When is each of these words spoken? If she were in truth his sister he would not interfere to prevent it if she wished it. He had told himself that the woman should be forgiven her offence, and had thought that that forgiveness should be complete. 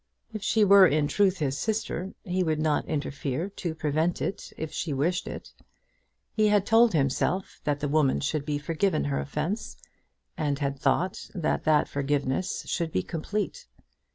If 0.33 0.41
she 0.41 0.63
were 0.65 0.87
in 0.87 1.07
truth 1.07 1.37
his 1.37 1.59
sister 1.59 2.13
he 2.23 2.41
would 2.41 2.57
not 2.59 2.87
interfere 2.87 3.49
to 3.51 3.75
prevent 3.75 4.19
it 4.19 4.51
if 4.57 4.73
she 4.73 4.93
wished 4.93 5.27
it. 5.27 5.53
He 6.33 6.47
had 6.47 6.65
told 6.65 6.93
himself 6.93 7.61
that 7.65 7.81
the 7.81 7.87
woman 7.87 8.19
should 8.19 8.43
be 8.43 8.57
forgiven 8.57 9.03
her 9.03 9.19
offence, 9.19 9.77
and 10.35 10.57
had 10.57 10.79
thought 10.79 11.29
that 11.35 11.65
that 11.65 11.87
forgiveness 11.87 12.63
should 12.65 12.91
be 12.91 13.03
complete. 13.03 13.67